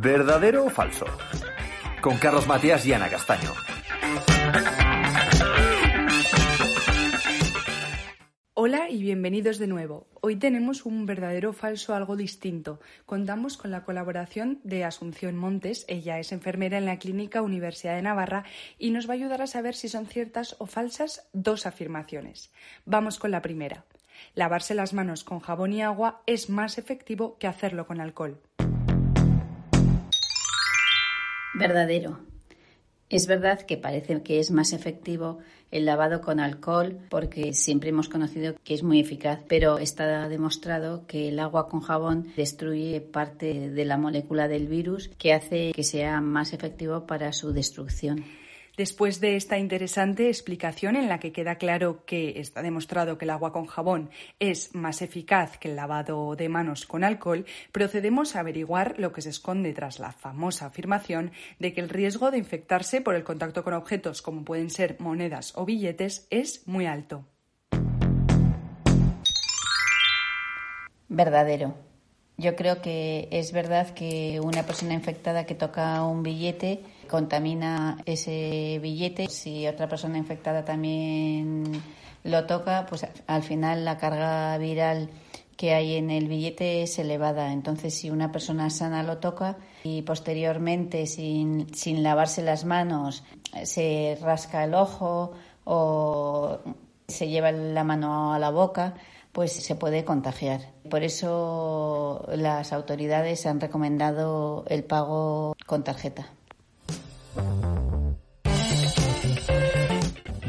¿Verdadero 0.00 0.64
o 0.64 0.70
falso? 0.70 1.04
Con 2.00 2.16
Carlos 2.18 2.46
Matías 2.46 2.86
y 2.86 2.92
Ana 2.92 3.08
Castaño. 3.08 3.52
Hola 8.62 8.90
y 8.90 9.00
bienvenidos 9.02 9.58
de 9.58 9.66
nuevo. 9.66 10.06
Hoy 10.20 10.36
tenemos 10.36 10.84
un 10.84 11.06
verdadero 11.06 11.54
falso 11.54 11.94
algo 11.94 12.14
distinto. 12.14 12.78
Contamos 13.06 13.56
con 13.56 13.70
la 13.70 13.84
colaboración 13.84 14.60
de 14.64 14.84
Asunción 14.84 15.34
Montes. 15.34 15.86
Ella 15.88 16.18
es 16.18 16.30
enfermera 16.30 16.76
en 16.76 16.84
la 16.84 16.98
Clínica 16.98 17.40
Universidad 17.40 17.96
de 17.96 18.02
Navarra 18.02 18.44
y 18.78 18.90
nos 18.90 19.08
va 19.08 19.12
a 19.12 19.16
ayudar 19.16 19.40
a 19.40 19.46
saber 19.46 19.74
si 19.74 19.88
son 19.88 20.04
ciertas 20.04 20.56
o 20.58 20.66
falsas 20.66 21.26
dos 21.32 21.64
afirmaciones. 21.64 22.52
Vamos 22.84 23.18
con 23.18 23.30
la 23.30 23.40
primera. 23.40 23.86
Lavarse 24.34 24.74
las 24.74 24.92
manos 24.92 25.24
con 25.24 25.40
jabón 25.40 25.72
y 25.72 25.80
agua 25.80 26.20
es 26.26 26.50
más 26.50 26.76
efectivo 26.76 27.38
que 27.38 27.46
hacerlo 27.46 27.86
con 27.86 27.98
alcohol. 27.98 28.42
Verdadero. 31.54 32.20
Es 33.10 33.26
verdad 33.26 33.60
que 33.62 33.76
parece 33.76 34.22
que 34.22 34.38
es 34.38 34.52
más 34.52 34.72
efectivo 34.72 35.38
el 35.72 35.84
lavado 35.84 36.20
con 36.20 36.38
alcohol 36.38 36.96
porque 37.08 37.52
siempre 37.54 37.90
hemos 37.90 38.08
conocido 38.08 38.54
que 38.62 38.72
es 38.72 38.84
muy 38.84 39.00
eficaz, 39.00 39.40
pero 39.48 39.78
está 39.78 40.28
demostrado 40.28 41.08
que 41.08 41.28
el 41.28 41.40
agua 41.40 41.68
con 41.68 41.80
jabón 41.80 42.32
destruye 42.36 43.00
parte 43.00 43.70
de 43.70 43.84
la 43.84 43.96
molécula 43.96 44.46
del 44.46 44.68
virus 44.68 45.08
que 45.18 45.32
hace 45.32 45.72
que 45.72 45.82
sea 45.82 46.20
más 46.20 46.52
efectivo 46.52 47.04
para 47.06 47.32
su 47.32 47.52
destrucción. 47.52 48.24
Después 48.76 49.20
de 49.20 49.36
esta 49.36 49.58
interesante 49.58 50.28
explicación 50.28 50.96
en 50.96 51.08
la 51.08 51.18
que 51.18 51.32
queda 51.32 51.56
claro 51.56 52.04
que 52.04 52.40
está 52.40 52.62
demostrado 52.62 53.18
que 53.18 53.24
el 53.24 53.30
agua 53.30 53.52
con 53.52 53.66
jabón 53.66 54.10
es 54.38 54.74
más 54.74 55.02
eficaz 55.02 55.58
que 55.58 55.68
el 55.68 55.76
lavado 55.76 56.36
de 56.36 56.48
manos 56.48 56.86
con 56.86 57.04
alcohol, 57.04 57.44
procedemos 57.72 58.36
a 58.36 58.40
averiguar 58.40 58.94
lo 58.98 59.12
que 59.12 59.22
se 59.22 59.30
esconde 59.30 59.72
tras 59.72 59.98
la 59.98 60.12
famosa 60.12 60.66
afirmación 60.66 61.32
de 61.58 61.72
que 61.72 61.80
el 61.80 61.88
riesgo 61.88 62.30
de 62.30 62.38
infectarse 62.38 63.00
por 63.00 63.14
el 63.14 63.24
contacto 63.24 63.64
con 63.64 63.74
objetos 63.74 64.22
como 64.22 64.44
pueden 64.44 64.70
ser 64.70 64.96
monedas 65.00 65.52
o 65.56 65.64
billetes 65.64 66.26
es 66.30 66.66
muy 66.66 66.86
alto. 66.86 67.24
Verdadero. 71.08 71.89
Yo 72.40 72.56
creo 72.56 72.80
que 72.80 73.28
es 73.30 73.52
verdad 73.52 73.90
que 73.90 74.40
una 74.40 74.62
persona 74.62 74.94
infectada 74.94 75.44
que 75.44 75.54
toca 75.54 76.02
un 76.04 76.22
billete 76.22 76.82
contamina 77.06 77.98
ese 78.06 78.78
billete. 78.80 79.28
Si 79.28 79.66
otra 79.66 79.88
persona 79.88 80.16
infectada 80.16 80.64
también 80.64 81.70
lo 82.24 82.46
toca, 82.46 82.86
pues 82.88 83.06
al 83.26 83.42
final 83.42 83.84
la 83.84 83.98
carga 83.98 84.56
viral 84.56 85.10
que 85.58 85.74
hay 85.74 85.96
en 85.96 86.10
el 86.10 86.28
billete 86.28 86.82
es 86.82 86.98
elevada. 86.98 87.52
Entonces, 87.52 87.92
si 87.92 88.08
una 88.08 88.32
persona 88.32 88.70
sana 88.70 89.02
lo 89.02 89.18
toca 89.18 89.58
y 89.84 90.00
posteriormente, 90.00 91.06
sin, 91.06 91.66
sin 91.74 92.02
lavarse 92.02 92.40
las 92.40 92.64
manos, 92.64 93.22
se 93.64 94.16
rasca 94.22 94.64
el 94.64 94.72
ojo 94.72 95.32
o 95.64 96.58
se 97.06 97.28
lleva 97.28 97.52
la 97.52 97.84
mano 97.84 98.32
a 98.32 98.38
la 98.38 98.48
boca, 98.48 98.94
pues 99.32 99.52
se 99.52 99.74
puede 99.74 100.04
contagiar. 100.04 100.60
Por 100.88 101.02
eso 101.02 102.26
las 102.34 102.72
autoridades 102.72 103.46
han 103.46 103.60
recomendado 103.60 104.64
el 104.68 104.84
pago 104.84 105.54
con 105.66 105.84
tarjeta. 105.84 106.30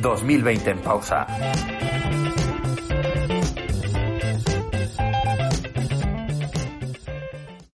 2020 0.00 0.70
en 0.70 0.78
pausa. 0.80 1.26